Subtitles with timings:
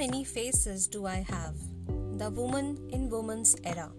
[0.00, 1.56] many faces do I have?
[2.20, 3.90] The woman in woman's era.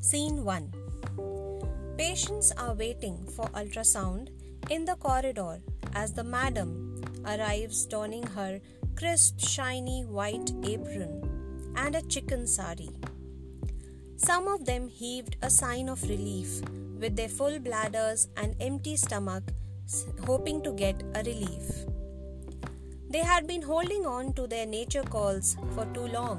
[0.00, 4.28] Scene 1 Patients are waiting for ultrasound
[4.70, 5.58] in the corridor
[5.96, 8.60] as the madam arrives donning her
[8.94, 12.90] crisp, shiny white apron and a chikan sari.
[14.14, 16.60] Some of them heaved a sign of relief
[17.00, 19.42] with their full bladders and empty stomach,
[20.24, 21.84] hoping to get a relief.
[23.14, 26.38] They had been holding on to their nature calls for too long.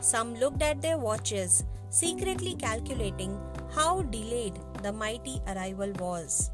[0.00, 3.36] Some looked at their watches, secretly calculating
[3.74, 6.52] how delayed the mighty arrival was.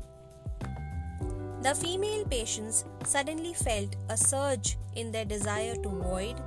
[1.61, 6.41] The female patients suddenly felt a surge in their desire to void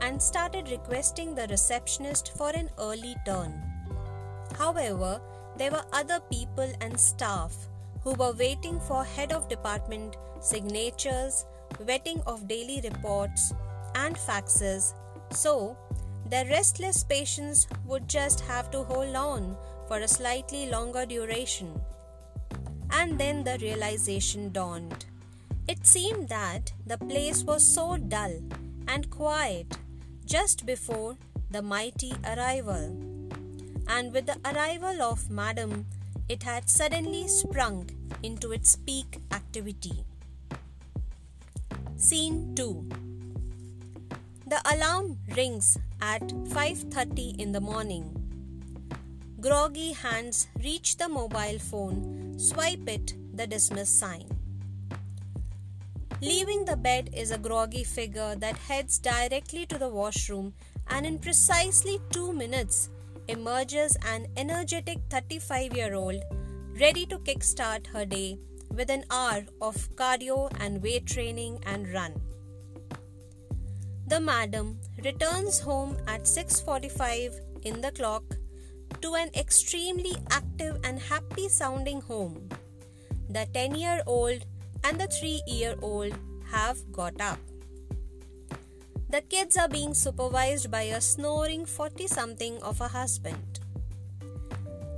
[0.00, 3.60] and started requesting the receptionist for an early turn.
[4.56, 5.20] However,
[5.56, 7.52] there were other people and staff
[8.04, 11.46] who were waiting for head of department signatures
[11.80, 13.52] vetting of daily reports,
[13.94, 14.94] and faxes,
[15.30, 15.76] so
[16.30, 19.56] the restless patients would just have to hold on
[19.88, 21.80] for a slightly longer duration.
[22.90, 25.06] And then the realization dawned.
[25.68, 28.40] It seemed that the place was so dull
[28.88, 29.78] and quiet
[30.26, 31.16] just before
[31.50, 32.96] the mighty arrival.
[33.88, 35.86] And with the arrival of Madam,
[36.28, 37.90] it had suddenly sprung
[38.22, 40.04] into its peak activity.
[42.02, 42.88] Scene 2
[44.48, 48.08] The alarm rings at 5:30 in the morning.
[49.40, 52.00] Groggy hands reach the mobile phone,
[52.48, 54.26] swipe it, the dismiss sign.
[56.20, 60.52] Leaving the bed is a groggy figure that heads directly to the washroom
[60.88, 62.88] and in precisely 2 minutes
[63.28, 66.20] emerges an energetic 35 year old
[66.80, 68.30] ready to kickstart her day
[68.74, 72.20] with an hour of cardio and weight training and run.
[74.06, 78.24] The madam returns home at 6:45 in the clock
[79.00, 82.48] to an extremely active and happy sounding home.
[83.28, 84.44] The 10-year-old
[84.84, 86.12] and the 3-year-old
[86.50, 87.38] have got up.
[89.08, 93.60] The kids are being supervised by a snoring 40 something of a husband.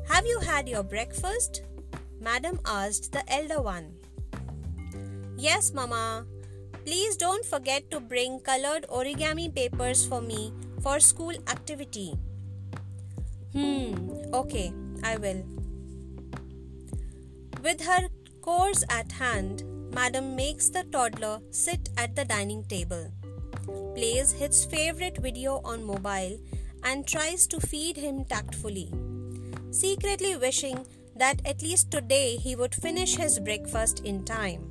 [0.09, 1.63] Have you had your breakfast?
[2.25, 3.93] Madam asked the elder one.
[5.37, 6.25] Yes, Mama.
[6.87, 10.53] Please don't forget to bring colored origami papers for me
[10.83, 12.15] for school activity.
[13.53, 13.93] Hmm,
[14.33, 15.45] okay, I will.
[17.63, 18.09] With her
[18.41, 19.63] course at hand,
[19.95, 23.13] Madam makes the toddler sit at the dining table,
[23.95, 26.39] plays his favorite video on mobile,
[26.83, 28.91] and tries to feed him tactfully,
[29.71, 30.87] secretly wishing
[31.17, 34.63] that at least today he would finish his breakfast in time.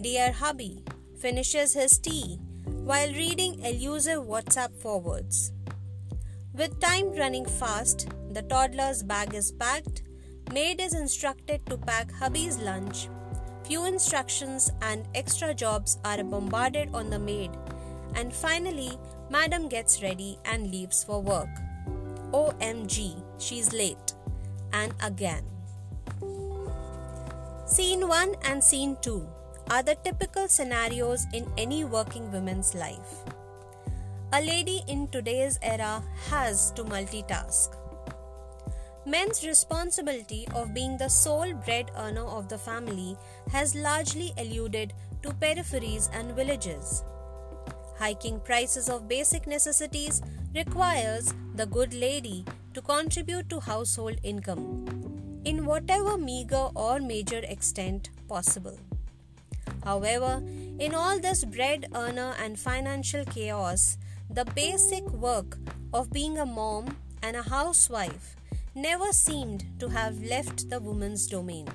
[0.00, 0.82] Dear hubby
[1.20, 2.38] finishes his tea
[2.84, 5.52] while reading elusive WhatsApp forwards.
[6.54, 10.02] With time running fast, the toddler's bag is packed,
[10.52, 13.08] maid is instructed to pack hubby's lunch.
[13.64, 17.50] Few instructions and extra jobs are bombarded on the maid,
[18.14, 18.92] and finally,
[19.30, 21.50] madam gets ready and leaves for work.
[22.32, 24.14] OMG, she's late
[24.72, 25.44] and again.
[27.66, 29.28] Scene 1 and Scene 2
[29.70, 33.24] are the typical scenarios in any working woman's life.
[34.32, 37.74] A lady in today's era has to multitask.
[39.06, 43.16] Men's responsibility of being the sole bread earner of the family
[43.50, 44.92] has largely eluded
[45.22, 47.04] to peripheries and villages.
[47.98, 50.20] Hiking prices of basic necessities
[50.54, 58.10] requires the good lady to contribute to household income in whatever meager or major extent
[58.28, 58.78] possible.
[59.84, 60.42] However,
[60.78, 63.96] in all this bread earner and financial chaos,
[64.30, 65.58] the basic work
[65.94, 68.36] of being a mom and a housewife
[68.74, 71.66] never seemed to have left the woman's domain.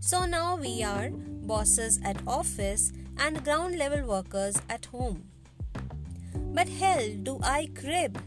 [0.00, 5.24] So now we are bosses at office and ground level workers at home.
[6.34, 8.20] But hell, do I crib?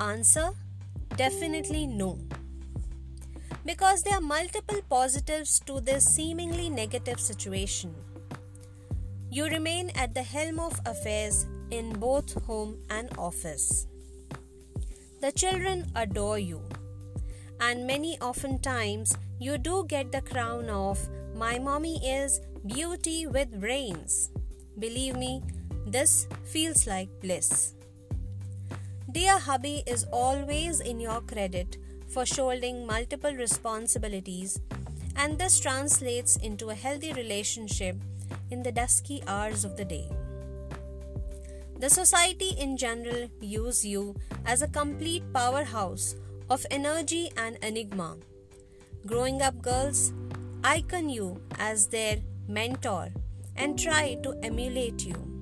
[0.00, 0.50] Answer
[1.16, 2.18] Definitely no.
[3.66, 7.94] Because there are multiple positives to this seemingly negative situation.
[9.30, 13.86] You remain at the helm of affairs in both home and office.
[15.20, 16.62] The children adore you,
[17.60, 20.98] and many often times you do get the crown of
[21.36, 24.30] my mommy is beauty with brains.
[24.78, 25.42] Believe me,
[25.86, 27.74] this feels like bliss.
[29.12, 31.76] Dear hubby is always in your credit
[32.08, 34.58] for shouldering multiple responsibilities,
[35.16, 37.96] and this translates into a healthy relationship
[38.50, 40.08] in the dusky hours of the day.
[41.78, 44.16] The society in general views you
[44.46, 46.16] as a complete powerhouse
[46.48, 48.16] of energy and enigma.
[49.06, 50.14] Growing up girls
[50.64, 52.16] icon you as their
[52.48, 53.10] mentor
[53.56, 55.32] and try to emulate you.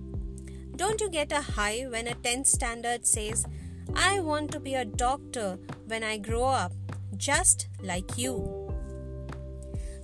[0.74, 3.46] Don't you get a high when a 10th standard says,
[3.94, 6.72] I want to be a doctor when I grow up,
[7.16, 8.72] just like you?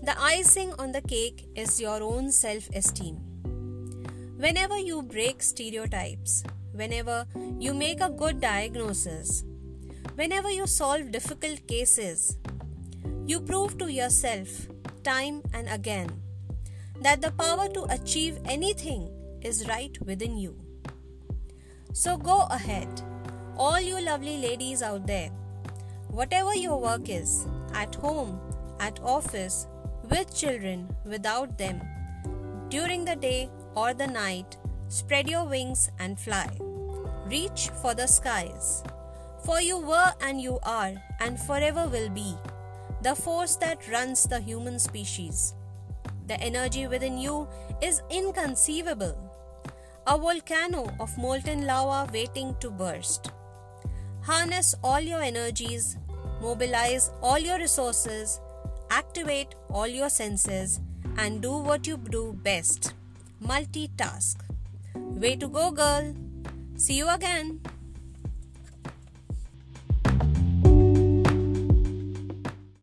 [0.02, 3.16] The icing on the cake is your own self esteem.
[4.36, 7.26] Whenever you break stereotypes, whenever
[7.58, 9.44] you make a good diagnosis,
[10.14, 12.36] whenever you solve difficult cases,
[13.26, 14.68] you prove to yourself
[15.02, 16.10] time and again
[17.00, 19.08] that the power to achieve anything
[19.42, 20.56] is right within you.
[21.92, 22.88] So go ahead,
[23.58, 25.30] all you lovely ladies out there,
[26.08, 28.40] whatever your work is, at home,
[28.80, 29.66] at office,
[30.10, 31.80] with children, without them,
[32.68, 34.56] during the day or the night,
[34.88, 36.48] spread your wings and fly.
[37.26, 38.82] Reach for the skies.
[39.44, 42.34] For you were and you are and forever will be
[43.02, 45.54] the force that runs the human species.
[46.26, 47.46] The energy within you
[47.80, 49.16] is inconceivable.
[50.06, 53.30] A volcano of molten lava waiting to burst.
[54.26, 55.96] Harness all your energies,
[56.42, 58.40] mobilize all your resources,
[58.90, 60.80] activate all your senses,
[61.16, 62.92] and do what you do best
[63.40, 64.34] multitask.
[64.96, 66.12] Way to go, girl!
[66.76, 67.60] See you again.